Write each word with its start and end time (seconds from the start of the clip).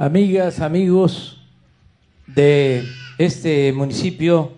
amigas, 0.00 0.62
amigos 0.62 1.46
de 2.26 2.86
este 3.18 3.70
municipio 3.70 4.50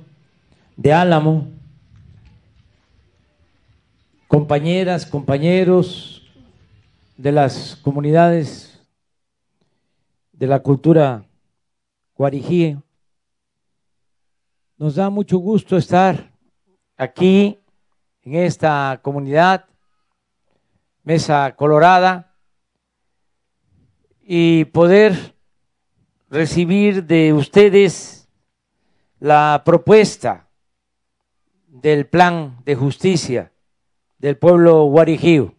de 0.77 0.93
Álamo, 0.93 1.49
compañeras, 4.29 5.05
compañeros 5.05 6.23
de 7.17 7.33
las 7.33 7.75
comunidades 7.75 8.87
de 10.31 10.47
la 10.47 10.61
cultura 10.61 11.25
guarijí. 12.15 12.79
Nos 14.77 14.95
da 14.95 15.11
mucho 15.11 15.39
gusto 15.39 15.77
estar 15.77 16.31
aquí 16.97 17.59
en 18.23 18.37
esta 18.37 19.01
comunidad, 19.03 19.65
Mesa 21.03 21.53
Colorada, 21.57 22.33
y 24.25 24.67
poder 24.67 25.32
recibir 26.33 27.05
de 27.05 27.35
ustedes 27.35 28.27
la 29.21 29.61
propuesta 29.67 30.49
del 31.67 32.07
plan 32.07 32.57
de 32.65 32.75
justicia 32.75 33.53
del 34.17 34.39
pueblo 34.39 34.85
guarijío. 34.85 35.55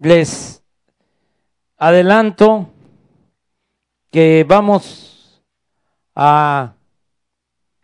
Les 0.00 0.60
adelanto 1.76 2.68
que 4.10 4.44
vamos 4.48 5.40
a 6.16 6.74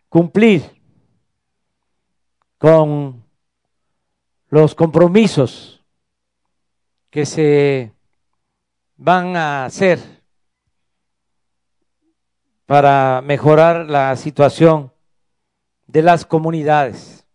cumplir 0.09 0.61
con 2.57 3.23
los 4.49 4.75
compromisos 4.75 5.78
que 7.09 7.25
se 7.25 7.93
van 8.97 9.35
a 9.35 9.65
hacer 9.65 9.99
para 12.65 13.21
mejorar 13.23 13.89
la 13.89 14.15
situación 14.15 14.93
de 15.87 16.03
las 16.03 16.25
comunidades. 16.25 17.25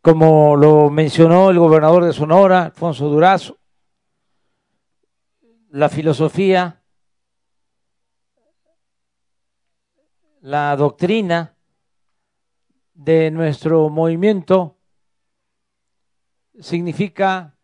Como 0.00 0.56
lo 0.56 0.88
mencionó 0.88 1.50
el 1.50 1.58
gobernador 1.58 2.04
de 2.04 2.14
Sonora, 2.14 2.64
Alfonso 2.64 3.08
Durazo, 3.08 3.58
la 5.68 5.90
filosofía, 5.90 6.82
la 10.40 10.74
doctrina 10.76 11.54
de 12.94 13.30
nuestro 13.30 13.90
movimiento 13.90 14.79
significa 16.60 17.56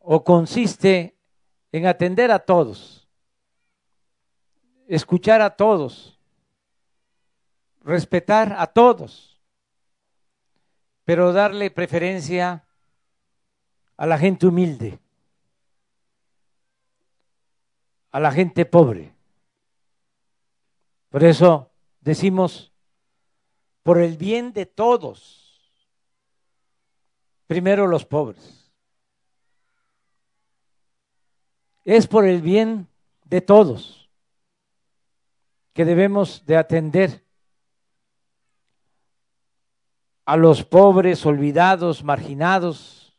o 0.00 0.22
consiste 0.22 1.16
en 1.72 1.86
atender 1.86 2.30
a 2.30 2.38
todos, 2.38 3.08
escuchar 4.86 5.42
a 5.42 5.50
todos, 5.50 6.18
respetar 7.80 8.54
a 8.56 8.66
todos, 8.66 9.40
pero 11.04 11.32
darle 11.32 11.70
preferencia 11.70 12.64
a 13.96 14.06
la 14.06 14.18
gente 14.18 14.46
humilde, 14.46 14.98
a 18.10 18.20
la 18.20 18.30
gente 18.30 18.64
pobre. 18.64 19.12
Por 21.10 21.24
eso 21.24 21.70
decimos 22.00 22.72
por 23.82 23.98
el 24.00 24.16
bien 24.16 24.52
de 24.52 24.66
todos. 24.66 25.45
Primero 27.46 27.86
los 27.86 28.04
pobres. 28.04 28.72
Es 31.84 32.06
por 32.06 32.26
el 32.26 32.42
bien 32.42 32.88
de 33.24 33.40
todos 33.40 34.10
que 35.72 35.84
debemos 35.84 36.44
de 36.46 36.56
atender 36.56 37.24
a 40.24 40.36
los 40.36 40.64
pobres, 40.64 41.24
olvidados, 41.24 42.02
marginados, 42.02 43.16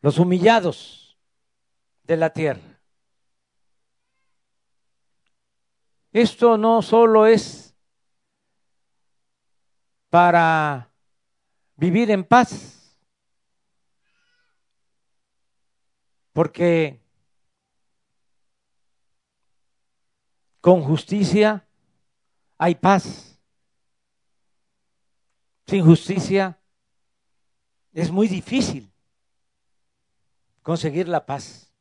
los 0.00 0.18
humillados 0.18 1.18
de 2.04 2.16
la 2.16 2.32
tierra. 2.32 2.80
Esto 6.12 6.56
no 6.56 6.80
solo 6.80 7.26
es 7.26 7.76
para 10.08 10.90
vivir 11.78 12.10
en 12.10 12.24
paz. 12.24 12.74
Porque 16.32 17.00
con 20.60 20.82
justicia 20.82 21.66
hay 22.58 22.74
paz. 22.74 23.40
Sin 25.66 25.84
justicia 25.84 26.58
es 27.92 28.10
muy 28.10 28.28
difícil 28.28 28.92
conseguir 30.62 31.08
la 31.08 31.24
paz. 31.24 31.72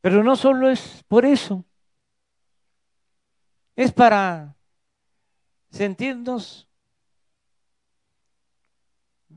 Pero 0.00 0.22
no 0.24 0.34
solo 0.34 0.68
es 0.68 1.04
por 1.06 1.24
eso, 1.24 1.64
es 3.76 3.92
para 3.92 4.56
sentirnos 5.70 6.68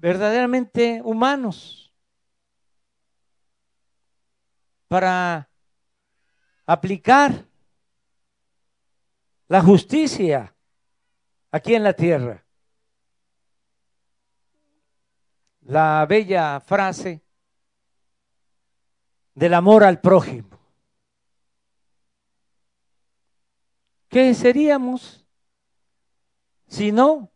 verdaderamente 0.06 1.02
humanos 1.04 1.92
para 4.88 5.50
aplicar 6.64 7.44
la 9.48 9.64
justicia 9.64 10.56
aquí 11.50 11.74
en 11.74 11.82
la 11.82 11.94
tierra. 11.94 12.46
La 15.62 16.06
bella 16.08 16.60
frase 16.60 17.26
del 19.34 19.56
amor 19.56 19.84
al 19.84 20.00
prójimo. 20.02 20.60
¿Qué 24.08 24.36
seríamos 24.36 25.26
si 26.68 26.92
no, 26.92 27.32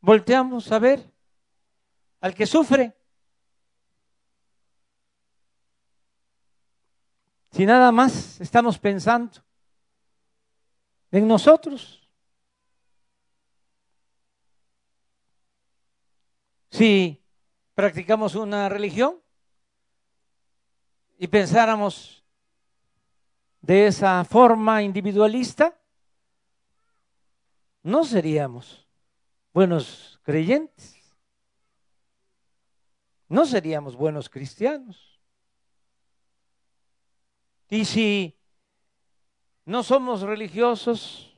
volteamos 0.00 0.72
a 0.72 0.78
ver 0.78 1.09
al 2.20 2.34
que 2.34 2.46
sufre. 2.46 2.94
Si 7.50 7.66
nada 7.66 7.90
más 7.90 8.40
estamos 8.40 8.78
pensando 8.78 9.42
en 11.10 11.26
nosotros. 11.26 12.08
Si 16.70 17.20
practicamos 17.74 18.34
una 18.34 18.68
religión 18.68 19.20
y 21.18 21.26
pensáramos 21.26 22.24
de 23.60 23.88
esa 23.88 24.24
forma 24.24 24.82
individualista, 24.82 25.76
no 27.82 28.04
seríamos 28.04 28.86
buenos 29.52 30.20
creyentes, 30.22 30.99
no 33.30 33.46
seríamos 33.46 33.94
buenos 33.94 34.28
cristianos. 34.28 35.20
Y 37.68 37.84
si 37.84 38.36
no 39.64 39.84
somos 39.84 40.22
religiosos, 40.22 41.32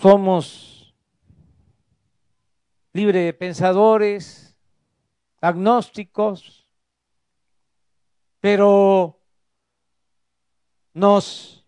somos 0.00 0.94
libre 2.94 3.34
pensadores, 3.34 4.56
agnósticos, 5.42 6.66
pero 8.40 9.20
nos 10.94 11.66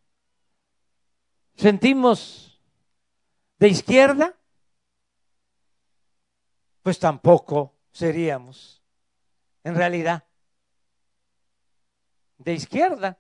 sentimos 1.57 2.59
de 3.59 3.69
izquierda, 3.69 4.40
pues 6.83 6.99
tampoco 6.99 7.75
seríamos 7.93 8.83
en 9.65 9.75
realidad 9.75 10.25
de 12.39 12.55
izquierda. 12.55 13.19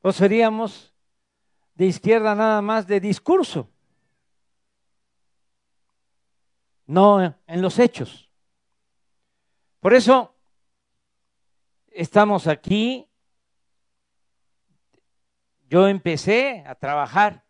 O 0.00 0.12
seríamos 0.12 0.94
de 1.74 1.86
izquierda 1.86 2.34
nada 2.34 2.60
más 2.60 2.86
de 2.86 3.00
discurso, 3.00 3.68
no 6.86 7.22
en 7.46 7.62
los 7.62 7.78
hechos. 7.78 8.28
Por 9.80 9.94
eso 9.94 10.34
estamos 11.88 12.46
aquí 12.46 13.08
yo 15.68 15.88
empecé 15.88 16.62
a 16.66 16.74
trabajar 16.74 17.46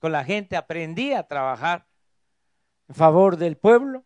con 0.00 0.10
la 0.10 0.24
gente, 0.24 0.56
aprendí 0.56 1.12
a 1.12 1.28
trabajar 1.28 1.86
en 2.90 2.96
favor 2.96 3.36
del 3.36 3.56
pueblo 3.56 4.04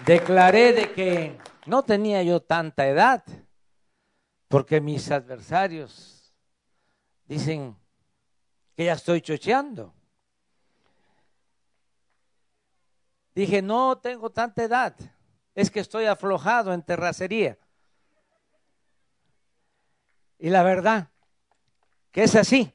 declaré 0.04 0.72
de 0.72 0.92
que 0.92 1.38
no 1.66 1.82
tenía 1.82 2.22
yo 2.22 2.40
tanta 2.40 2.86
edad, 2.86 3.22
porque 4.48 4.80
mis 4.80 5.10
adversarios 5.10 6.34
dicen 7.26 7.76
que 8.74 8.86
ya 8.86 8.94
estoy 8.94 9.20
chocheando. 9.20 9.92
Dije, 13.34 13.60
no 13.60 13.98
tengo 13.98 14.30
tanta 14.30 14.62
edad, 14.62 14.96
es 15.54 15.70
que 15.70 15.80
estoy 15.80 16.06
aflojado 16.06 16.72
en 16.72 16.82
terracería. 16.82 17.58
Y 20.38 20.50
la 20.50 20.62
verdad 20.62 21.08
que 22.12 22.22
es 22.22 22.34
así, 22.36 22.72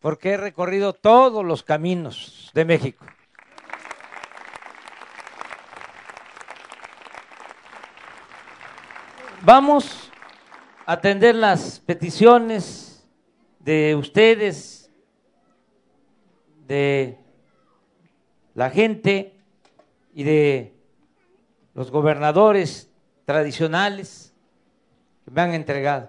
porque 0.00 0.30
he 0.30 0.36
recorrido 0.36 0.92
todos 0.92 1.44
los 1.44 1.62
caminos 1.62 2.50
de 2.54 2.64
México. 2.64 3.04
Vamos 9.42 10.10
a 10.84 10.92
atender 10.92 11.34
las 11.34 11.80
peticiones 11.80 13.08
de 13.60 13.94
ustedes, 13.94 14.90
de 16.66 17.18
la 18.54 18.70
gente 18.70 19.40
y 20.12 20.24
de 20.24 20.77
los 21.78 21.92
gobernadores 21.92 22.90
tradicionales 23.24 24.34
me 25.30 25.42
han 25.42 25.54
entregado 25.54 26.08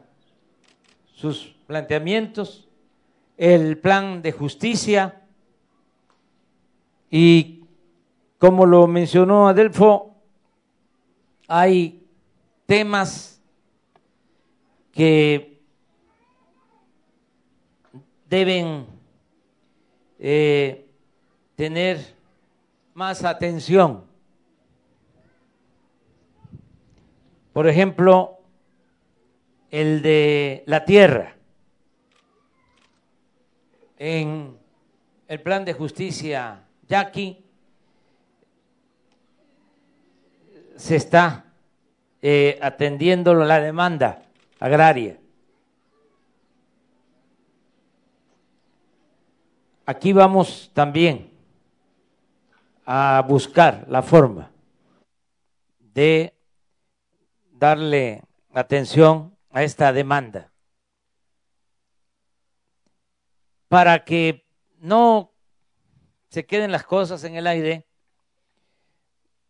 sus 1.14 1.56
planteamientos, 1.68 2.68
el 3.38 3.78
plan 3.78 4.24
de 4.24 4.32
justicia 4.32 5.22
y 7.12 7.66
como 8.40 8.66
lo 8.66 8.88
mencionó 8.88 9.48
Adelfo, 9.48 10.16
hay 11.48 12.04
temas 12.66 13.40
que 14.92 15.62
deben 18.28 18.88
eh, 20.18 20.90
tener 21.56 22.16
más 22.96 23.24
atención. 23.24 24.09
Por 27.54 27.68
ejemplo, 27.68 28.40
el 29.72 30.02
de 30.02 30.64
la 30.66 30.86
tierra. 30.86 31.36
En 33.98 34.58
el 35.28 35.42
plan 35.42 35.66
de 35.66 35.74
justicia 35.74 36.64
Yaqui 36.88 37.44
se 40.76 40.96
está 40.96 41.46
eh, 42.22 42.58
atendiendo 42.62 43.34
la 43.34 43.60
demanda 43.60 44.24
agraria. 44.60 45.20
Aquí 49.86 50.14
vamos 50.14 50.72
también 50.74 51.32
a 52.86 53.24
buscar 53.28 53.86
la 53.90 54.02
forma 54.02 54.52
de 55.94 56.34
darle 57.60 58.24
atención 58.54 59.38
a 59.52 59.64
esta 59.64 59.92
demanda. 59.92 60.52
Para 63.68 64.06
que 64.06 64.48
no 64.80 65.34
se 66.30 66.46
queden 66.46 66.72
las 66.72 66.84
cosas 66.84 67.24
en 67.26 67.36
el 67.36 67.46
aire, 67.46 67.86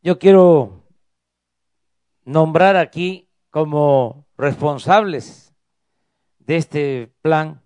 yo 0.01 0.17
quiero 0.17 0.83
nombrar 2.23 2.75
aquí 2.75 3.29
como 3.51 4.25
responsables 4.37 5.53
de 6.39 6.57
este 6.57 7.13
plan 7.21 7.61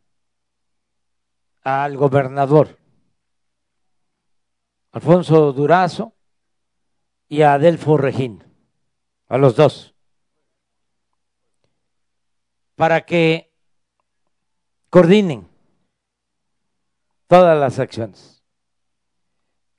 al 1.62 1.96
gobernador 1.96 2.78
Alfonso 4.92 5.54
Durazo 5.54 6.14
y 7.28 7.42
a 7.42 7.54
Adelfo 7.54 7.98
Regín, 7.98 8.44
a 9.28 9.38
los 9.38 9.56
dos 9.56 9.93
para 12.75 13.06
que 13.06 13.51
coordinen 14.89 15.48
todas 17.27 17.58
las 17.58 17.80
acciones, 17.80 18.44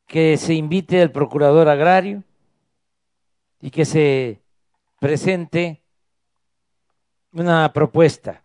que 0.07 0.37
se 0.37 0.55
invite 0.55 1.01
al 1.01 1.13
procurador 1.13 1.69
agrario 1.69 2.25
y 3.61 3.71
que 3.71 3.85
se 3.85 4.43
presente 4.99 5.85
una 7.33 7.73
propuesta 7.73 8.45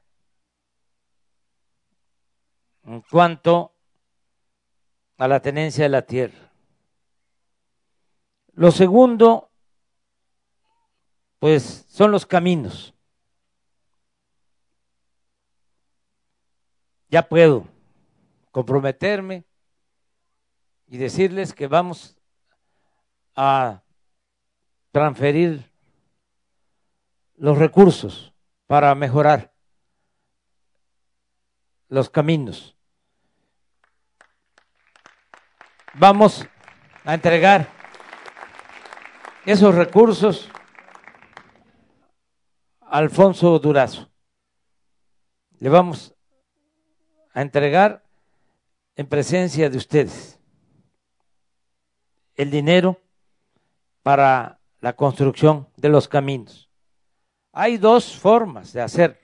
en 2.84 3.02
cuanto 3.02 3.74
a 5.18 5.28
la 5.28 5.42
tenencia 5.42 5.84
de 5.84 5.90
la 5.90 6.02
tierra. 6.02 6.52
Lo 8.54 8.72
segundo, 8.72 9.52
pues 11.40 11.86
son 11.88 12.12
los 12.12 12.26
caminos. 12.26 12.94
Ya 17.10 17.28
puedo 17.28 17.68
comprometerme 18.52 19.46
y 20.88 20.98
decirles 20.98 21.54
que 21.54 21.68
vamos 21.68 22.18
a 23.36 23.84
transferir 24.92 25.72
los 27.36 27.58
recursos 27.58 28.34
para 28.68 28.94
mejorar 28.96 29.54
los 31.88 32.10
caminos. 32.10 32.76
vamos 35.94 36.48
a 37.04 37.14
entregar 37.14 37.68
esos 39.46 39.76
recursos 39.76 40.50
a 42.82 42.98
Alfonso 42.98 43.60
Durazo. 43.60 44.10
Le 45.60 45.70
vamos 45.70 46.16
a 47.40 47.42
entregar 47.42 48.04
en 48.98 49.08
presencia 49.08 49.70
de 49.70 49.78
ustedes 49.78 50.38
el 52.36 52.52
dinero 52.52 53.00
para 54.04 54.60
la 54.82 54.92
construcción 54.92 55.66
de 55.78 55.88
los 55.88 56.10
caminos. 56.10 56.70
Hay 57.54 57.78
dos 57.78 58.14
formas 58.14 58.74
de 58.74 58.82
hacerlo. 58.82 59.22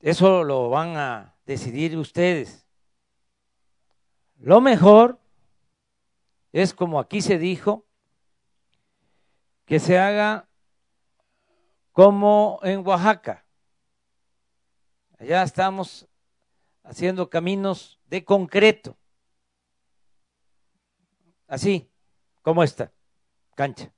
Eso 0.00 0.44
lo 0.44 0.68
van 0.68 0.98
a 0.98 1.34
decidir 1.46 1.96
ustedes. 1.96 2.66
Lo 4.36 4.60
mejor 4.60 5.18
es 6.52 6.74
como 6.74 7.00
aquí 7.00 7.22
se 7.22 7.38
dijo, 7.38 7.86
que 9.64 9.80
se 9.80 9.98
haga 9.98 10.46
como 11.90 12.60
en 12.64 12.86
Oaxaca. 12.86 13.43
Allá 15.24 15.42
estamos 15.42 16.06
haciendo 16.82 17.30
caminos 17.30 17.98
de 18.08 18.22
concreto. 18.22 18.94
Así 21.48 21.90
como 22.42 22.62
esta 22.62 22.92
cancha. 23.54 23.90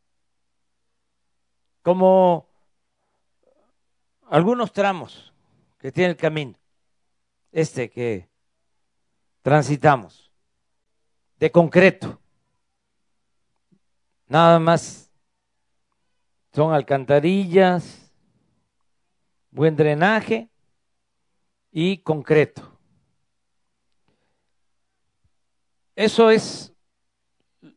Como 1.82 2.48
algunos 4.28 4.72
tramos 4.72 5.34
que 5.80 5.90
tiene 5.90 6.10
el 6.10 6.16
camino, 6.16 6.56
este 7.50 7.90
que 7.90 8.28
transitamos, 9.42 10.30
de 11.40 11.50
concreto. 11.50 12.20
Nada 14.28 14.60
más 14.60 15.10
son 16.52 16.72
alcantarillas, 16.72 18.12
buen 19.50 19.74
drenaje 19.74 20.50
y 21.78 21.98
concreto. 21.98 22.62
Eso 25.94 26.30
es 26.30 26.72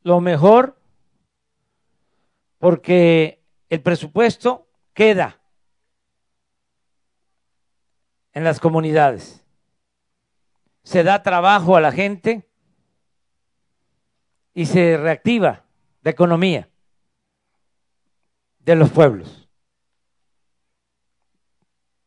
lo 0.04 0.22
mejor 0.22 0.82
porque 2.60 3.44
el 3.68 3.82
presupuesto 3.82 4.70
queda 4.94 5.42
en 8.32 8.46
las 8.46 8.62
comunidades. 8.62 9.44
Se 10.84 11.04
da 11.04 11.22
trabajo 11.22 11.76
a 11.76 11.82
la 11.82 11.92
gente 11.92 12.50
y 14.54 14.66
se 14.66 14.96
reactiva 14.96 15.66
la 16.04 16.12
economía 16.12 16.70
de 18.60 18.76
los 18.78 18.92
pueblos. 18.92 19.50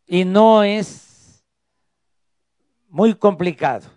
Y 0.07 0.25
no 0.25 0.63
es 0.63 1.12
muy 2.93 3.15
complicado, 3.15 3.89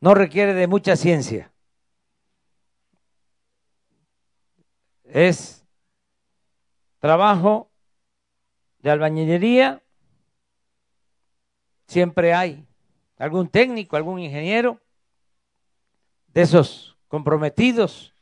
no 0.00 0.14
requiere 0.14 0.54
de 0.54 0.68
mucha 0.68 0.94
ciencia. 0.94 1.52
Es 5.02 5.66
trabajo 7.00 7.68
de 8.78 8.92
albañilería, 8.92 9.82
siempre 11.88 12.34
hay 12.34 12.64
algún 13.18 13.48
técnico, 13.48 13.96
algún 13.96 14.20
ingeniero 14.20 14.80
de 16.28 16.42
esos 16.42 16.96
comprometidos 17.08 18.14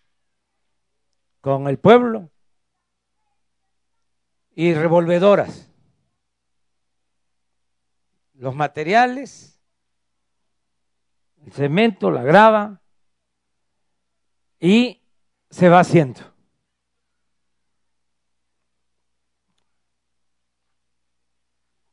con 1.42 1.68
el 1.68 1.78
pueblo 1.78 2.30
y 4.54 4.72
revolvedoras. 4.72 5.70
Los 8.38 8.54
materiales, 8.54 9.60
el 11.44 11.52
cemento, 11.52 12.10
la 12.10 12.22
grava 12.22 12.80
y 14.58 15.02
se 15.50 15.68
va 15.68 15.80
haciendo. 15.80 16.20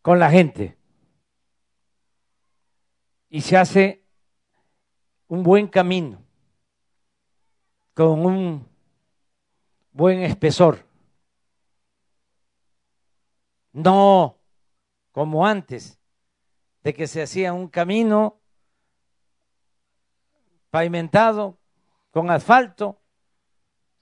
con 0.06 0.20
la 0.20 0.30
gente 0.30 0.78
y 3.28 3.42
se 3.42 3.58
hace 3.58 4.06
un 5.28 5.42
buen 5.42 5.68
camino 5.68 6.22
con 7.96 8.24
un 8.24 8.70
buen 9.92 10.20
espesor. 10.22 10.86
No 13.74 14.38
como 15.12 15.48
antes, 15.48 16.00
de 16.86 16.94
que 16.94 17.08
se 17.08 17.24
hacía 17.24 17.52
un 17.52 17.68
camino 17.68 18.40
pavimentado 20.70 21.58
con 22.12 22.30
asfalto, 22.30 23.02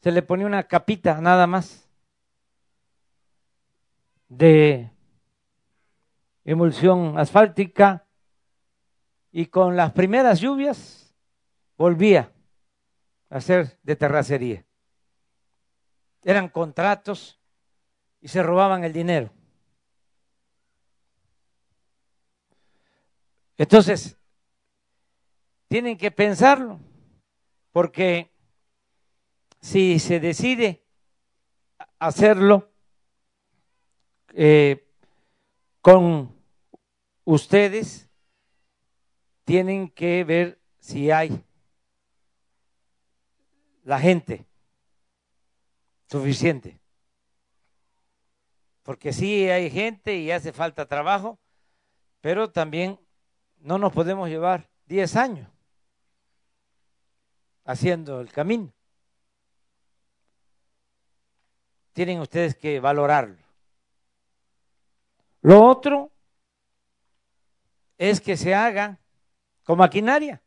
se 0.01 0.11
le 0.11 0.21
ponía 0.21 0.45
una 0.45 0.67
capita 0.67 1.21
nada 1.21 1.47
más 1.47 1.89
de 4.27 4.91
emulsión 6.43 7.17
asfáltica 7.17 8.05
y 9.31 9.45
con 9.45 9.77
las 9.77 9.93
primeras 9.93 10.41
lluvias 10.41 11.15
volvía 11.77 12.33
a 13.29 13.39
ser 13.39 13.79
de 13.81 13.95
terracería. 13.95 14.65
Eran 16.21 16.49
contratos 16.49 17.39
y 18.19 18.27
se 18.27 18.43
robaban 18.43 18.83
el 18.83 18.91
dinero. 18.91 19.31
Entonces, 23.57 24.17
tienen 25.67 25.97
que 25.97 26.11
pensarlo, 26.11 26.79
porque 27.71 28.31
si 29.61 29.99
se 29.99 30.19
decide 30.19 30.83
hacerlo 31.99 32.71
eh, 34.33 34.87
con 35.81 36.35
ustedes, 37.23 38.09
tienen 39.45 39.89
que 39.89 40.23
ver 40.23 40.59
si 40.79 41.11
hay 41.11 41.43
la 43.83 43.99
gente 43.99 44.45
suficiente. 46.09 46.79
Porque 48.83 49.13
sí 49.13 49.49
hay 49.49 49.69
gente 49.69 50.17
y 50.17 50.31
hace 50.31 50.51
falta 50.51 50.85
trabajo, 50.85 51.39
pero 52.21 52.51
también 52.51 52.99
no 53.63 53.77
nos 53.77 53.93
podemos 53.93 54.27
llevar 54.27 54.69
10 54.87 55.15
años 55.15 55.49
haciendo 57.63 58.19
el 58.19 58.29
camino. 58.31 58.73
Tienen 61.93 62.19
ustedes 62.19 62.55
que 62.55 62.79
valorarlo. 62.81 63.37
Lo 65.41 65.63
otro 65.63 66.11
es 67.97 68.19
que 68.19 68.35
se 68.35 68.53
haga 68.53 68.99
con 69.63 69.77
maquinaria, 69.77 70.41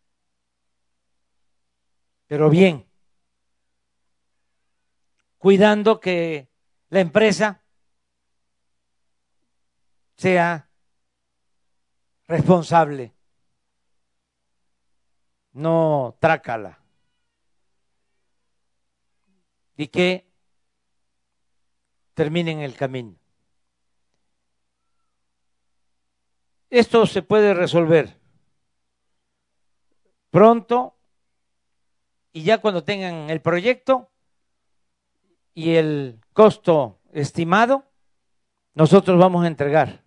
pero 2.26 2.50
bien, 2.50 2.86
cuidando 5.38 6.00
que 6.00 6.50
la 6.90 7.00
empresa 7.00 7.62
sea 10.16 10.65
responsable, 12.28 13.12
no 15.52 16.16
trácala, 16.20 16.78
y 19.76 19.88
que 19.88 20.26
terminen 22.14 22.60
el 22.60 22.74
camino. 22.74 23.16
Esto 26.70 27.06
se 27.06 27.22
puede 27.22 27.54
resolver 27.54 28.18
pronto 30.30 30.96
y 32.32 32.42
ya 32.42 32.58
cuando 32.58 32.84
tengan 32.84 33.30
el 33.30 33.40
proyecto 33.40 34.10
y 35.54 35.76
el 35.76 36.20
costo 36.34 37.00
estimado, 37.12 37.84
nosotros 38.74 39.18
vamos 39.18 39.44
a 39.44 39.46
entregar 39.46 40.05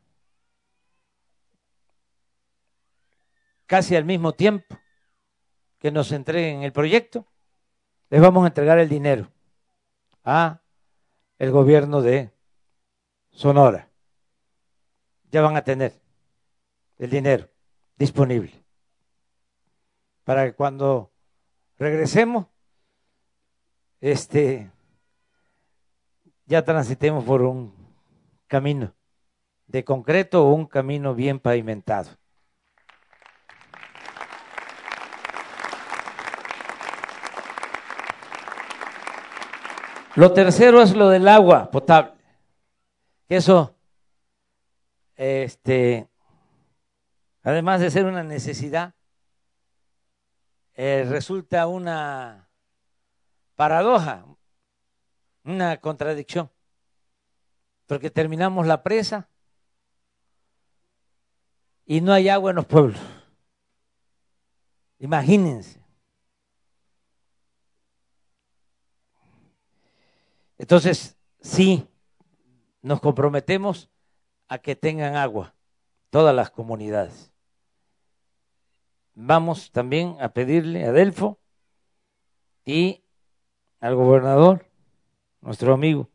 casi 3.69 3.95
al 3.95 4.03
mismo 4.03 4.33
tiempo 4.33 4.79
que 5.77 5.91
nos 5.91 6.11
entreguen 6.11 6.63
el 6.63 6.73
proyecto, 6.73 7.27
les 8.09 8.19
vamos 8.19 8.43
a 8.43 8.47
entregar 8.47 8.79
el 8.79 8.89
dinero 8.89 9.31
a 10.23 10.59
el 11.38 11.51
gobierno 11.51 12.01
de 12.01 12.31
Sonora. 13.29 13.88
Ya 15.31 15.41
van 15.43 15.55
a 15.55 15.63
tener 15.63 15.93
el 16.97 17.11
dinero 17.11 17.47
disponible. 17.95 18.51
para 20.23 20.45
que 20.45 20.53
cuando 20.53 21.11
regresemos, 21.77 22.47
este, 24.01 24.71
ya 26.45 26.63
transitemos 26.63 27.23
por 27.23 27.43
un 27.43 27.73
camino 28.47 28.93
de 29.67 29.83
concreto 29.83 30.47
o 30.47 30.53
un 30.53 30.65
camino 30.65 31.13
bien 31.13 31.39
pavimentado. 31.39 32.09
Lo 40.16 40.34
tercero 40.34 40.82
es 40.82 40.96
lo 40.96 41.10
del 41.10 41.28
agua 41.28 41.70
potable. 41.70 42.13
Eso, 43.28 43.75
este, 45.16 46.08
además 47.44 47.80
de 47.80 47.92
ser 47.92 48.06
una 48.06 48.24
necesidad, 48.24 48.94
eh, 50.74 51.06
resulta 51.08 51.68
una 51.68 52.50
paradoja, 53.56 54.25
una 55.44 55.78
contradicción, 55.78 56.50
porque 57.86 58.10
terminamos 58.10 58.66
la 58.66 58.82
presa 58.82 59.30
y 61.86 62.01
no 62.01 62.13
hay 62.13 62.30
agua 62.30 62.50
en 62.50 62.56
los 62.56 62.66
pueblos. 62.66 63.00
Imagínense. 65.00 65.78
Entonces, 70.60 71.18
sí, 71.39 71.88
nos 72.82 73.00
comprometemos 73.00 73.89
a 74.50 74.60
que 74.60 74.75
tengan 74.75 75.16
agua 75.16 75.56
todas 76.10 76.36
las 76.36 76.51
comunidades. 76.51 77.32
Vamos 79.16 79.72
también 79.72 80.18
a 80.20 80.34
pedirle 80.34 80.86
a 80.86 80.92
Delfo 80.92 81.39
y 82.66 83.04
al 83.80 83.96
gobernador, 83.96 84.66
nuestro 85.42 85.74
amigo 85.74 86.10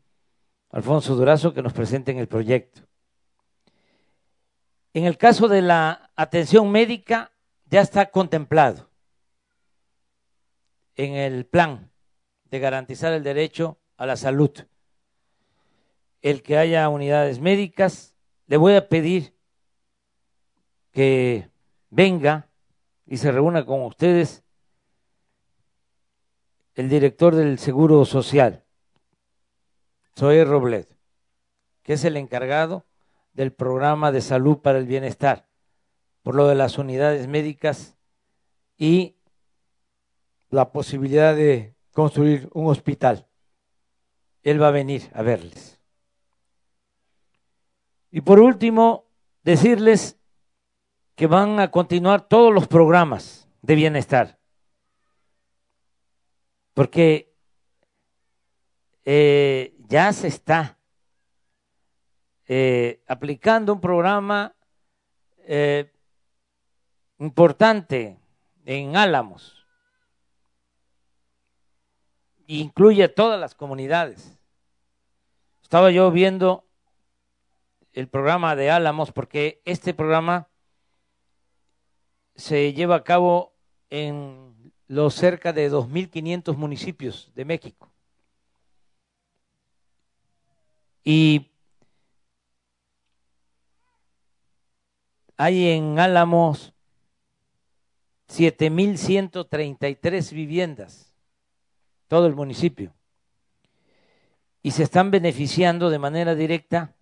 Alfonso 0.69 1.15
Durazo, 1.15 1.53
que 1.53 1.63
nos 1.63 1.73
presenten 1.73 2.19
el 2.19 2.27
proyecto. 2.27 2.81
En 4.93 5.05
el 5.05 5.17
caso 5.17 5.47
de 5.47 5.61
la 5.61 6.11
atención 6.15 6.71
médica, 6.71 7.31
ya 7.65 7.81
está 7.81 8.11
contemplado 8.11 8.91
en 10.95 11.13
el 11.13 11.45
plan 11.45 11.91
de 12.45 12.59
garantizar 12.59 13.11
el 13.13 13.23
derecho 13.23 13.79
a 13.97 14.05
la 14.05 14.15
salud. 14.15 14.51
El 16.21 16.41
que 16.41 16.57
haya 16.57 16.89
unidades 16.89 17.39
médicas, 17.39 18.15
le 18.47 18.57
voy 18.57 18.75
a 18.75 18.89
pedir 18.89 19.35
que 20.91 21.49
venga 21.89 22.49
y 23.05 23.17
se 23.17 23.31
reúna 23.31 23.65
con 23.65 23.83
ustedes 23.83 24.43
el 26.75 26.89
director 26.89 27.35
del 27.35 27.57
Seguro 27.57 28.03
Social, 28.05 28.63
Zoe 30.17 30.43
Roblet, 30.43 30.97
que 31.83 31.93
es 31.93 32.03
el 32.03 32.17
encargado 32.17 32.85
del 33.33 33.53
programa 33.53 34.11
de 34.11 34.21
salud 34.21 34.57
para 34.59 34.77
el 34.77 34.85
bienestar, 34.85 35.47
por 36.23 36.35
lo 36.35 36.47
de 36.47 36.55
las 36.55 36.77
unidades 36.77 37.27
médicas 37.27 37.97
y 38.77 39.15
la 40.49 40.71
posibilidad 40.71 41.35
de 41.35 41.75
construir 41.91 42.49
un 42.53 42.67
hospital. 42.67 43.24
Él 44.45 44.61
va 44.61 44.67
a 44.69 44.71
venir 44.71 45.09
a 45.13 45.23
verles. 45.23 45.81
Y 48.11 48.21
por 48.21 48.39
último, 48.39 49.09
decirles 49.43 50.17
que 51.15 51.27
van 51.27 51.59
a 51.59 51.71
continuar 51.71 52.27
todos 52.27 52.53
los 52.53 52.67
programas 52.67 53.49
de 53.63 53.75
bienestar. 53.75 54.39
Porque 56.75 57.33
eh, 59.03 59.75
ya 59.87 60.13
se 60.13 60.27
está 60.27 60.77
eh, 62.47 63.01
aplicando 63.07 63.73
un 63.73 63.81
programa 63.81 64.55
eh, 65.39 65.91
importante 67.17 68.19
en 68.65 68.95
Álamos. 68.95 69.54
Incluye 72.47 73.03
a 73.03 73.13
todas 73.13 73.39
las 73.39 73.55
comunidades. 73.55 74.37
Estaba 75.61 75.91
yo 75.91 76.11
viendo 76.11 76.65
el 77.93 78.07
programa 78.07 78.55
de 78.55 78.69
Álamos 78.69 79.11
porque 79.11 79.61
este 79.65 79.93
programa 79.93 80.47
se 82.35 82.73
lleva 82.73 82.97
a 82.97 83.03
cabo 83.03 83.53
en 83.89 84.73
los 84.87 85.15
cerca 85.15 85.53
de 85.53 85.71
2.500 85.71 86.55
municipios 86.55 87.31
de 87.33 87.45
México. 87.45 87.91
Y 91.03 91.51
hay 95.37 95.69
en 95.69 95.97
Álamos 95.99 96.73
7.133 98.27 100.31
viviendas, 100.31 101.13
todo 102.07 102.27
el 102.27 102.35
municipio 102.35 102.93
y 104.65 104.71
se 104.71 104.83
están 104.83 105.11
beneficiando 105.11 105.91
de 105.91 105.99
manera 105.99 106.33
directa 106.33 106.95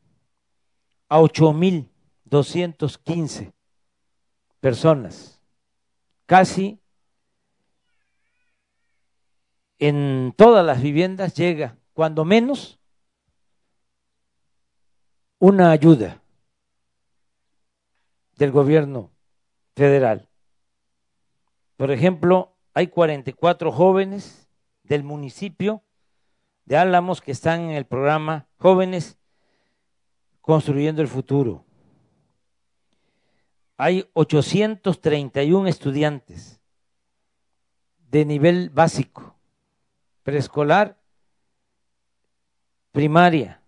a 1.08 1.20
8.215 1.20 3.54
personas, 4.60 5.40
casi 6.26 6.82
en 9.80 10.34
todas 10.36 10.66
las 10.66 10.82
viviendas 10.82 11.36
llega, 11.36 11.78
cuando 11.94 12.26
menos, 12.26 12.82
una 15.40 15.72
ayuda 15.72 16.22
del 18.36 18.52
gobierno 18.52 19.10
federal. 19.76 20.28
Por 21.78 21.92
ejemplo, 21.92 22.58
hay 22.74 22.88
44 22.88 23.72
jóvenes 23.72 24.43
del 24.84 25.04
municipio 25.04 25.84
de 26.66 26.78
Álamos 26.78 27.22
que 27.22 27.32
están 27.32 27.62
en 27.62 27.72
el 27.72 27.86
programa 27.86 28.48
Jóvenes 28.58 29.18
Construyendo 30.42 31.02
el 31.02 31.08
Futuro. 31.08 31.66
Hay 33.78 34.10
831 34.14 35.68
estudiantes 35.68 36.62
de 38.10 38.26
nivel 38.26 38.70
básico, 38.70 39.36
preescolar, 40.22 41.00
primaria. 42.92 43.62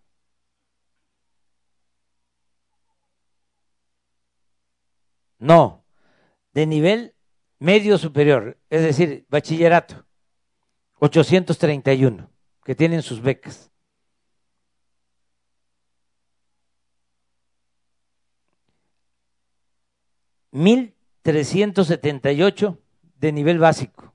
No, 5.40 5.84
de 6.54 6.66
nivel 6.66 7.16
medio 7.60 7.98
superior, 7.98 8.58
es 8.70 8.84
decir, 8.84 9.26
bachillerato, 9.30 10.05
831 11.06 12.30
que 12.64 12.76
tienen 12.76 13.04
sus 13.04 13.22
becas. 13.22 13.72
Mil 20.52 20.96
trescientos 21.22 21.88
setenta 21.88 22.32
y 22.32 22.42
ocho 22.42 22.80
de 23.18 23.32
nivel 23.32 23.60
básico, 23.60 24.14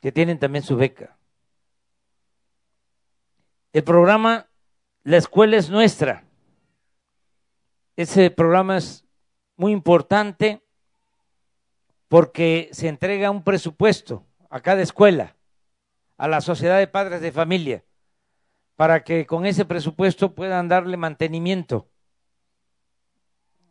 que 0.00 0.12
tienen 0.12 0.38
también 0.38 0.64
su 0.64 0.76
beca. 0.76 1.18
El 3.72 3.84
programa 3.84 4.48
La 5.02 5.18
Escuela 5.18 5.56
es 5.56 5.68
Nuestra. 5.68 6.24
Ese 7.96 8.30
programa 8.30 8.78
es 8.78 9.04
muy 9.56 9.72
importante 9.72 10.62
porque 12.08 12.70
se 12.72 12.88
entrega 12.88 13.30
un 13.30 13.44
presupuesto 13.44 14.24
a 14.48 14.60
cada 14.60 14.82
escuela 14.82 15.36
a 16.20 16.28
la 16.28 16.42
Sociedad 16.42 16.78
de 16.78 16.86
Padres 16.86 17.22
de 17.22 17.32
Familia 17.32 17.82
para 18.76 19.02
que 19.04 19.24
con 19.24 19.46
ese 19.46 19.64
presupuesto 19.64 20.34
puedan 20.34 20.68
darle 20.68 20.98
mantenimiento 20.98 21.88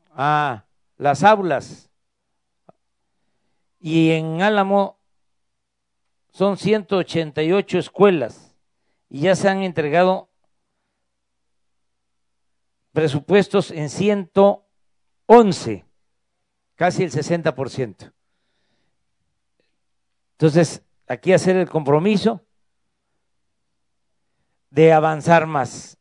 a 0.10 0.66
las 0.98 1.24
aulas. 1.24 1.92
Y 3.80 4.10
en 4.10 4.42
Álamo 4.42 4.98
son 6.32 6.58
188 6.58 7.78
escuelas 7.78 8.56
y 9.10 9.22
ya 9.22 9.36
se 9.36 9.48
han 9.48 9.62
entregado 9.62 10.32
presupuestos 12.94 13.70
en 13.70 13.92
111, 13.92 15.86
casi 16.74 17.04
el 17.04 17.12
60%. 17.12 18.12
Entonces, 20.32 20.84
aquí 21.10 21.34
hacer 21.34 21.58
el 21.58 21.68
compromiso 21.68 22.46
de 24.70 24.94
avanzar 24.94 25.46
más 25.48 25.98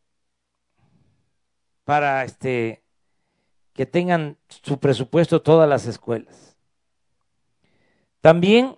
para 1.85 2.23
este 2.23 2.85
que 3.73 3.87
tengan 3.87 4.37
su 4.49 4.79
presupuesto 4.79 5.41
todas 5.41 5.67
las 5.69 5.87
escuelas. 5.87 6.59
También 8.21 8.77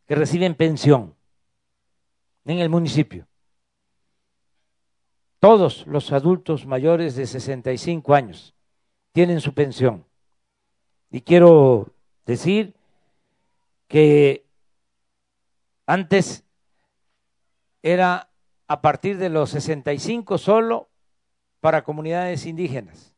que 0.07 0.15
reciben 0.15 0.55
pensión 0.55 1.17
en 2.45 2.61
el 2.61 2.69
municipio. 2.69 3.27
Todos 5.41 5.85
los 5.89 6.13
adultos 6.13 6.67
mayores 6.67 7.17
de 7.17 7.27
65 7.27 8.15
años 8.15 8.56
tienen 9.17 9.41
su 9.41 9.55
pensión. 9.55 10.05
Y 11.11 11.23
quiero 11.23 11.95
decir 12.27 12.77
que 13.89 14.45
antes 15.87 16.45
era 17.83 18.29
a 18.69 18.83
partir 18.83 19.17
de 19.17 19.31
los 19.31 19.49
65 19.49 20.37
solo 20.37 20.91
para 21.61 21.83
comunidades 21.83 22.45
indígenas 22.45 23.15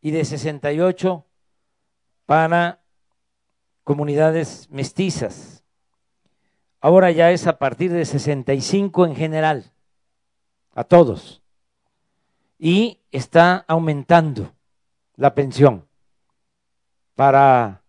y 0.00 0.12
de 0.12 0.24
68 0.24 1.26
para 2.24 2.80
comunidades 3.82 4.70
mestizas. 4.70 5.62
Ahora 6.80 7.10
ya 7.10 7.32
es 7.32 7.46
a 7.46 7.58
partir 7.58 7.92
de 7.92 8.06
65 8.06 9.04
en 9.04 9.14
general, 9.14 9.72
a 10.74 10.84
todos. 10.84 11.42
Y 12.58 13.02
está 13.10 13.62
aumentando 13.68 14.53
la 15.16 15.34
pensión. 15.34 15.86
Para 17.14 17.82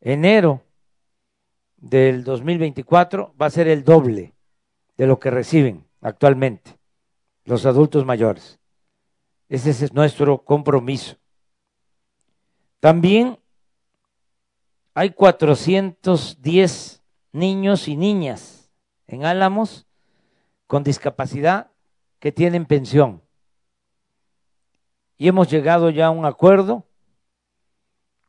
enero 0.00 0.62
del 1.76 2.24
2024 2.24 3.34
va 3.40 3.46
a 3.46 3.50
ser 3.50 3.68
el 3.68 3.84
doble 3.84 4.34
de 4.96 5.06
lo 5.06 5.18
que 5.18 5.30
reciben 5.30 5.86
actualmente 6.00 6.78
los 7.44 7.66
adultos 7.66 8.04
mayores. 8.04 8.58
Ese 9.48 9.70
es 9.70 9.92
nuestro 9.92 10.44
compromiso. 10.44 11.16
También 12.80 13.38
hay 14.94 15.10
410 15.10 17.02
niños 17.32 17.88
y 17.88 17.96
niñas 17.96 18.70
en 19.06 19.24
Álamos 19.24 19.86
con 20.66 20.82
discapacidad 20.82 21.70
que 22.18 22.32
tienen 22.32 22.66
pensión. 22.66 23.22
Y 25.22 25.28
hemos 25.28 25.48
llegado 25.48 25.88
ya 25.88 26.06
a 26.06 26.10
un 26.10 26.24
acuerdo 26.24 26.84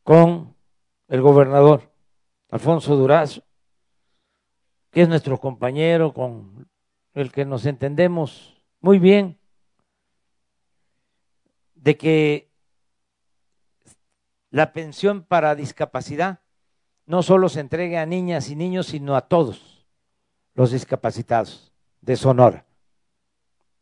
con 0.04 0.56
el 1.08 1.24
gobernador 1.24 1.92
Alfonso 2.52 2.96
Durazo, 2.96 3.42
que 4.92 5.02
es 5.02 5.10
nuestro 5.10 5.40
compañero 5.40 6.14
con 6.14 6.70
el 7.16 7.32
que 7.32 7.46
nos 7.46 7.66
entendemos 7.66 8.64
muy 8.80 9.00
bien, 9.00 9.40
de 11.74 11.98
que 11.98 12.52
la 14.52 14.72
pensión 14.72 15.24
para 15.24 15.56
discapacidad 15.56 16.42
no 17.08 17.24
solo 17.24 17.50
se 17.50 17.62
entregue 17.62 17.98
a 17.98 18.06
niñas 18.06 18.52
y 18.52 18.56
niños, 18.56 18.86
sino 18.86 19.16
a 19.16 19.22
todos 19.22 19.88
los 20.54 20.70
discapacitados 20.70 21.74
de 22.02 22.18
Sonora. 22.18 22.68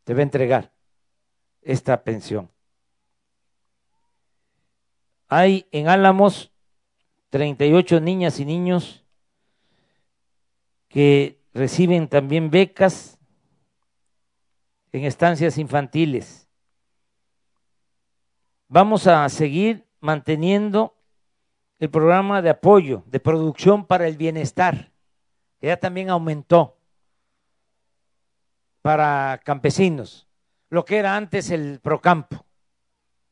Debe 0.06 0.22
entregar 0.22 0.72
esta 1.60 2.04
pensión. 2.04 2.48
Hay 5.34 5.66
en 5.72 5.88
Álamos 5.88 6.52
38 7.30 8.00
niñas 8.00 8.38
y 8.38 8.44
niños 8.44 9.02
que 10.88 11.40
reciben 11.54 12.06
también 12.06 12.50
becas 12.50 13.18
en 14.92 15.04
estancias 15.04 15.56
infantiles. 15.56 16.46
Vamos 18.68 19.06
a 19.06 19.26
seguir 19.30 19.88
manteniendo 20.00 20.98
el 21.78 21.88
programa 21.88 22.42
de 22.42 22.50
apoyo, 22.50 23.02
de 23.06 23.18
producción 23.18 23.86
para 23.86 24.06
el 24.08 24.18
bienestar, 24.18 24.92
que 25.58 25.68
ya 25.68 25.78
también 25.78 26.10
aumentó 26.10 26.76
para 28.82 29.40
campesinos, 29.42 30.28
lo 30.68 30.84
que 30.84 30.98
era 30.98 31.16
antes 31.16 31.50
el 31.50 31.80
Procampo, 31.80 32.44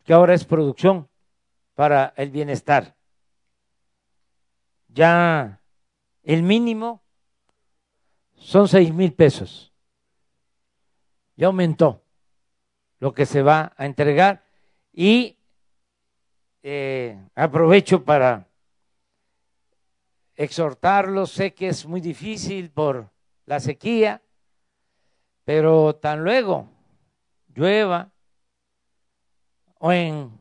que 0.03 0.15
ahora 0.15 0.33
es 0.33 0.47
producción 0.47 1.10
para 1.81 2.13
el 2.19 2.31
bienestar. 2.31 2.95
Ya 4.89 5.63
el 6.23 6.43
mínimo 6.43 7.03
son 8.37 8.69
seis 8.69 8.93
mil 8.93 9.15
pesos. 9.15 9.73
Ya 11.37 11.47
aumentó 11.47 12.05
lo 12.99 13.15
que 13.15 13.25
se 13.25 13.41
va 13.41 13.73
a 13.79 13.87
entregar 13.87 14.45
y 14.93 15.39
eh, 16.63 17.19
aprovecho 17.35 18.05
para 18.05 18.47
exhortarlos. 20.35 21.31
Sé 21.31 21.55
que 21.55 21.69
es 21.69 21.87
muy 21.87 22.03
difícil 22.03 22.71
por 22.71 23.11
la 23.47 23.59
sequía, 23.59 24.21
pero 25.47 25.97
tan 25.97 26.25
luego 26.25 26.69
llueva 27.55 28.11
o 29.79 29.91
en 29.91 30.40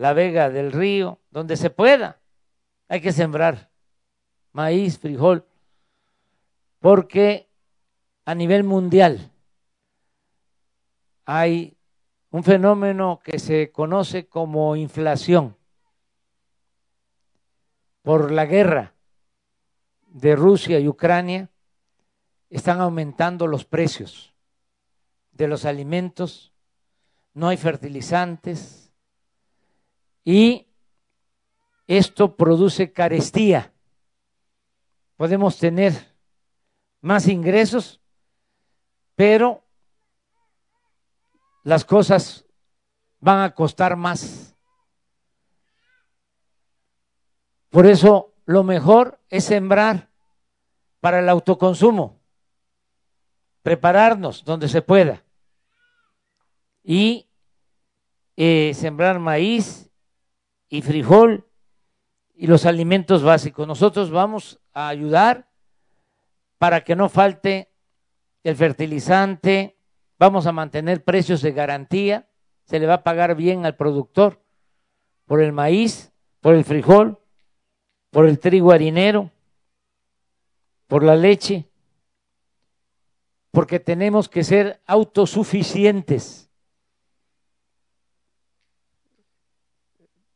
la 0.00 0.14
vega 0.14 0.48
del 0.48 0.72
río, 0.72 1.20
donde 1.30 1.58
se 1.58 1.68
pueda, 1.68 2.22
hay 2.88 3.02
que 3.02 3.12
sembrar 3.12 3.70
maíz, 4.52 4.98
frijol, 4.98 5.44
porque 6.78 7.50
a 8.24 8.34
nivel 8.34 8.64
mundial 8.64 9.30
hay 11.26 11.76
un 12.30 12.42
fenómeno 12.42 13.20
que 13.22 13.38
se 13.38 13.70
conoce 13.72 14.26
como 14.26 14.74
inflación 14.74 15.54
por 18.00 18.30
la 18.30 18.46
guerra 18.46 18.94
de 20.06 20.34
Rusia 20.34 20.80
y 20.80 20.88
Ucrania, 20.88 21.50
están 22.48 22.80
aumentando 22.80 23.46
los 23.46 23.66
precios 23.66 24.34
de 25.32 25.46
los 25.46 25.66
alimentos, 25.66 26.54
no 27.34 27.48
hay 27.48 27.58
fertilizantes 27.58 28.79
y 30.24 30.66
esto 31.86 32.36
produce 32.36 32.92
carestía. 32.92 33.72
Podemos 35.16 35.58
tener 35.58 36.14
más 37.00 37.26
ingresos, 37.28 38.00
pero 39.14 39.64
las 41.64 41.84
cosas 41.84 42.46
van 43.18 43.42
a 43.42 43.54
costar 43.54 43.96
más. 43.96 44.56
Por 47.70 47.86
eso 47.86 48.34
lo 48.46 48.64
mejor 48.64 49.20
es 49.28 49.44
sembrar 49.44 50.10
para 51.00 51.20
el 51.20 51.28
autoconsumo, 51.28 52.20
prepararnos 53.62 54.44
donde 54.44 54.68
se 54.68 54.82
pueda 54.82 55.24
y 56.82 57.28
eh, 58.36 58.72
sembrar 58.74 59.18
maíz 59.18 59.89
y 60.70 60.80
frijol 60.80 61.46
y 62.34 62.46
los 62.46 62.64
alimentos 62.64 63.22
básicos. 63.22 63.66
Nosotros 63.66 64.10
vamos 64.10 64.58
a 64.72 64.88
ayudar 64.88 65.50
para 66.56 66.82
que 66.82 66.96
no 66.96 67.10
falte 67.10 67.70
el 68.42 68.56
fertilizante, 68.56 69.76
vamos 70.18 70.46
a 70.46 70.52
mantener 70.52 71.04
precios 71.04 71.42
de 71.42 71.52
garantía, 71.52 72.28
se 72.64 72.78
le 72.78 72.86
va 72.86 72.94
a 72.94 73.02
pagar 73.02 73.34
bien 73.34 73.66
al 73.66 73.76
productor 73.76 74.42
por 75.26 75.42
el 75.42 75.52
maíz, 75.52 76.12
por 76.40 76.54
el 76.54 76.64
frijol, 76.64 77.18
por 78.10 78.26
el 78.26 78.38
trigo 78.38 78.72
harinero, 78.72 79.30
por 80.86 81.02
la 81.02 81.16
leche, 81.16 81.68
porque 83.50 83.80
tenemos 83.80 84.28
que 84.28 84.44
ser 84.44 84.80
autosuficientes, 84.86 86.49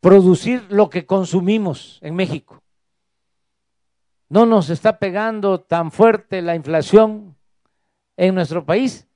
producir 0.05 0.67
lo 0.69 0.90
que 0.90 1.07
consumimos 1.07 1.99
en 2.03 2.14
México. 2.14 2.62
No 4.29 4.45
nos 4.45 4.69
está 4.69 4.99
pegando 4.99 5.62
tan 5.62 5.90
fuerte 5.90 6.43
la 6.43 6.55
inflación 6.55 7.38
en 8.19 8.35
nuestro 8.35 8.67
país 8.67 9.09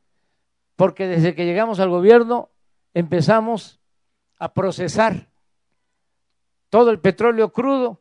porque 0.76 1.06
desde 1.06 1.34
que 1.34 1.44
llegamos 1.44 1.78
al 1.78 1.90
gobierno 1.90 2.48
empezamos 2.94 3.80
a 4.38 4.54
procesar 4.54 5.28
todo 6.70 6.90
el 6.90 7.00
petróleo 7.00 7.52
crudo 7.52 8.00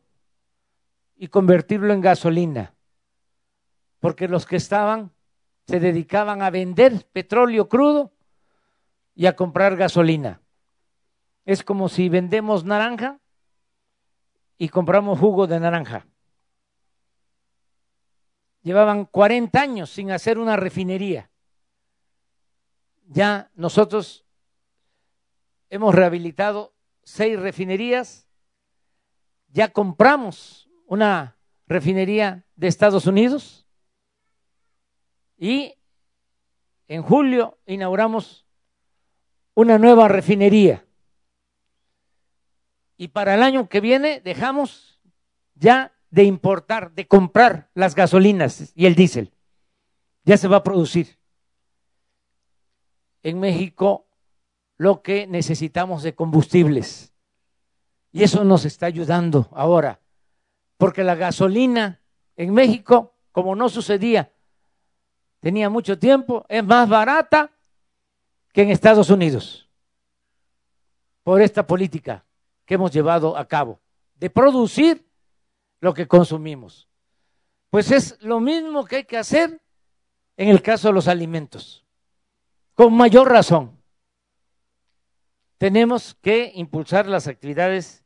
y 1.14 1.28
convertirlo 1.28 1.92
en 1.92 2.00
gasolina, 2.00 2.74
porque 4.00 4.28
los 4.28 4.46
que 4.46 4.56
estaban 4.56 5.12
se 5.66 5.78
dedicaban 5.78 6.40
a 6.40 6.48
vender 6.48 7.06
petróleo 7.12 7.68
crudo 7.68 8.14
y 9.14 9.26
a 9.26 9.36
comprar 9.36 9.76
gasolina. 9.76 10.40
Es 11.48 11.64
como 11.64 11.88
si 11.88 12.10
vendemos 12.10 12.64
naranja 12.64 13.20
y 14.58 14.68
compramos 14.68 15.18
jugo 15.18 15.46
de 15.46 15.58
naranja. 15.58 16.06
Llevaban 18.60 19.06
40 19.06 19.58
años 19.60 19.88
sin 19.88 20.10
hacer 20.10 20.38
una 20.38 20.56
refinería 20.56 21.30
ya 23.08 23.50
nosotros 23.54 24.26
hemos 25.70 25.94
rehabilitado 25.94 26.74
seis 27.02 27.40
refinerías, 27.40 28.28
ya 29.48 29.68
compramos 29.68 30.68
una 30.86 31.38
refinería 31.66 32.44
de 32.54 32.68
Estados 32.68 33.06
Unidos 33.06 33.66
y 35.38 35.74
en 36.86 37.02
julio 37.02 37.58
inauguramos 37.66 38.46
una 39.54 39.78
nueva 39.78 40.08
refinería. 40.08 40.84
Y 43.00 43.08
para 43.08 43.36
el 43.36 43.44
año 43.44 43.68
que 43.68 43.80
viene 43.80 44.20
dejamos 44.20 45.00
ya 45.54 45.94
de 46.10 46.24
importar, 46.24 46.92
de 46.92 47.06
comprar 47.06 47.70
las 47.74 47.94
gasolinas 47.94 48.72
y 48.74 48.86
el 48.86 48.96
diésel. 48.96 49.32
Ya 50.24 50.36
se 50.36 50.48
va 50.48 50.58
a 50.58 50.62
producir 50.64 51.16
en 53.22 53.38
México 53.38 54.08
lo 54.76 55.00
que 55.00 55.28
necesitamos 55.28 56.02
de 56.02 56.16
combustibles. 56.16 57.14
Y 58.10 58.24
eso 58.24 58.42
nos 58.42 58.64
está 58.64 58.86
ayudando 58.86 59.48
ahora, 59.52 60.00
porque 60.76 61.04
la 61.04 61.14
gasolina 61.14 62.00
en 62.36 62.52
México, 62.52 63.14
como 63.30 63.54
no 63.54 63.68
sucedía, 63.68 64.32
tenía 65.38 65.70
mucho 65.70 65.98
tiempo, 65.98 66.44
es 66.48 66.64
más 66.64 66.88
barata 66.88 67.52
que 68.52 68.62
en 68.62 68.70
Estados 68.70 69.08
Unidos, 69.10 69.68
por 71.22 71.40
esta 71.40 71.64
política 71.64 72.24
que 72.68 72.74
hemos 72.74 72.92
llevado 72.92 73.34
a 73.34 73.48
cabo, 73.48 73.80
de 74.16 74.28
producir 74.28 75.10
lo 75.80 75.94
que 75.94 76.06
consumimos. 76.06 76.86
Pues 77.70 77.90
es 77.90 78.20
lo 78.20 78.40
mismo 78.40 78.84
que 78.84 78.96
hay 78.96 79.04
que 79.04 79.16
hacer 79.16 79.62
en 80.36 80.50
el 80.50 80.60
caso 80.60 80.88
de 80.88 80.94
los 80.94 81.08
alimentos, 81.08 81.86
con 82.74 82.92
mayor 82.92 83.30
razón. 83.30 83.82
Tenemos 85.56 86.14
que 86.20 86.52
impulsar 86.56 87.06
las 87.06 87.26
actividades 87.26 88.04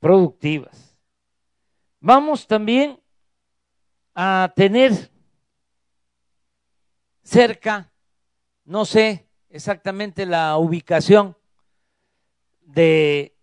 productivas. 0.00 0.96
Vamos 2.00 2.46
también 2.46 2.98
a 4.14 4.54
tener 4.56 5.10
cerca, 7.22 7.92
no 8.64 8.86
sé 8.86 9.28
exactamente 9.50 10.24
la 10.24 10.56
ubicación 10.56 11.36
de 12.62 13.35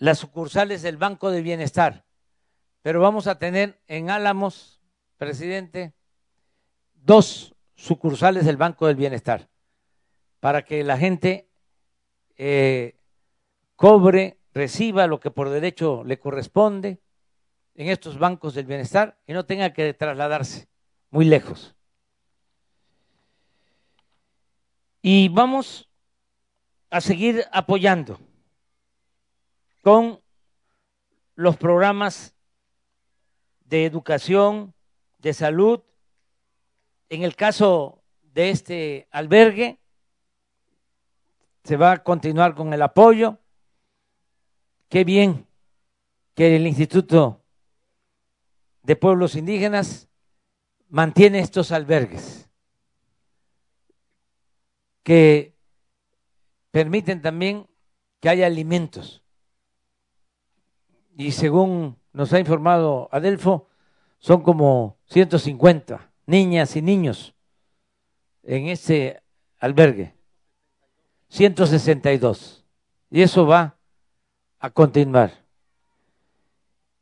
las 0.00 0.18
sucursales 0.18 0.80
del 0.80 0.96
Banco 0.96 1.30
de 1.30 1.42
Bienestar, 1.42 2.06
pero 2.82 3.00
vamos 3.02 3.26
a 3.26 3.38
tener 3.38 3.80
en 3.86 4.08
Álamos, 4.08 4.80
presidente, 5.18 5.92
dos 6.94 7.54
sucursales 7.76 8.46
del 8.46 8.56
Banco 8.56 8.86
del 8.86 8.96
Bienestar, 8.96 9.50
para 10.40 10.64
que 10.64 10.82
la 10.84 10.96
gente 10.96 11.50
eh, 12.38 12.98
cobre, 13.76 14.38
reciba 14.54 15.06
lo 15.06 15.20
que 15.20 15.30
por 15.30 15.50
derecho 15.50 16.02
le 16.04 16.18
corresponde 16.18 17.02
en 17.74 17.90
estos 17.90 18.18
bancos 18.18 18.54
del 18.54 18.64
bienestar 18.64 19.18
y 19.26 19.34
no 19.34 19.44
tenga 19.44 19.74
que 19.74 19.92
trasladarse 19.92 20.68
muy 21.10 21.26
lejos. 21.26 21.76
Y 25.02 25.28
vamos 25.28 25.90
a 26.88 27.02
seguir 27.02 27.44
apoyando 27.52 28.18
con 29.82 30.20
los 31.34 31.56
programas 31.56 32.34
de 33.64 33.86
educación, 33.86 34.74
de 35.18 35.32
salud. 35.32 35.80
En 37.08 37.22
el 37.22 37.36
caso 37.36 38.02
de 38.22 38.50
este 38.50 39.08
albergue, 39.10 39.78
se 41.64 41.76
va 41.76 41.92
a 41.92 42.02
continuar 42.02 42.54
con 42.54 42.72
el 42.72 42.82
apoyo. 42.82 43.38
Qué 44.88 45.04
bien 45.04 45.46
que 46.34 46.56
el 46.56 46.66
Instituto 46.66 47.42
de 48.82 48.96
Pueblos 48.96 49.34
Indígenas 49.34 50.08
mantiene 50.88 51.40
estos 51.40 51.70
albergues 51.70 52.48
que 55.02 55.56
permiten 56.70 57.22
también 57.22 57.68
que 58.20 58.28
haya 58.28 58.46
alimentos. 58.46 59.22
Y 61.16 61.32
según 61.32 61.96
nos 62.12 62.32
ha 62.32 62.38
informado 62.38 63.08
Adelfo, 63.12 63.68
son 64.18 64.42
como 64.42 64.98
150 65.06 66.10
niñas 66.26 66.76
y 66.76 66.82
niños 66.82 67.34
en 68.42 68.68
este 68.68 69.22
albergue. 69.58 70.14
162. 71.28 72.64
Y 73.10 73.22
eso 73.22 73.46
va 73.46 73.76
a 74.58 74.70
continuar. 74.70 75.44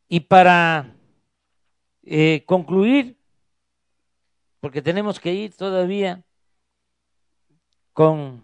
Y 0.09 0.21
para 0.21 0.94
eh, 2.03 2.44
concluir, 2.47 3.18
porque 4.61 4.83
tenemos 4.83 5.21
que 5.21 5.33
ir 5.33 5.55
todavía 5.55 6.25
con 7.92 8.42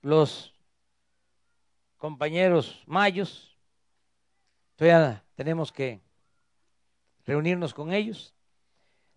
los 0.00 0.54
compañeros 1.96 2.82
mayos, 2.86 3.57
todavía 4.78 5.24
tenemos 5.34 5.72
que 5.72 6.00
reunirnos 7.26 7.74
con 7.74 7.92
ellos, 7.92 8.32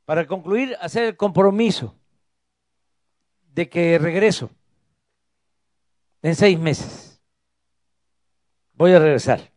para 0.06 0.26
concluir, 0.26 0.76
hacer 0.82 1.04
el 1.04 1.16
compromiso 1.16 1.96
de 3.54 3.70
que 3.70 4.00
regreso 4.00 4.50
en 6.24 6.36
seis 6.36 6.58
meses. 6.60 7.22
Voy 8.74 8.92
a 8.94 9.00
regresar. 9.00 9.52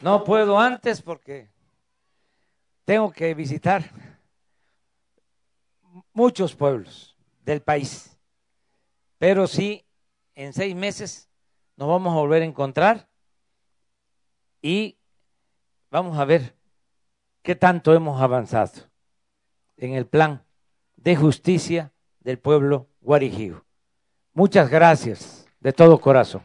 No 0.00 0.24
puedo 0.24 0.58
antes 0.58 1.02
porque 1.02 1.50
tengo 2.86 3.12
que 3.12 3.34
visitar 3.34 3.84
muchos 6.14 6.54
pueblos 6.54 7.15
del 7.46 7.62
país. 7.62 8.18
Pero 9.18 9.46
sí, 9.46 9.86
en 10.34 10.52
seis 10.52 10.74
meses 10.74 11.30
nos 11.76 11.88
vamos 11.88 12.12
a 12.12 12.18
volver 12.18 12.42
a 12.42 12.44
encontrar 12.44 13.08
y 14.60 14.98
vamos 15.90 16.18
a 16.18 16.24
ver 16.24 16.54
qué 17.42 17.54
tanto 17.54 17.94
hemos 17.94 18.20
avanzado 18.20 18.90
en 19.76 19.94
el 19.94 20.06
plan 20.06 20.44
de 20.96 21.14
justicia 21.14 21.92
del 22.20 22.38
pueblo 22.38 22.88
guarijío. 23.00 23.64
Muchas 24.34 24.68
gracias 24.68 25.46
de 25.60 25.72
todo 25.72 26.00
corazón. 26.00 26.44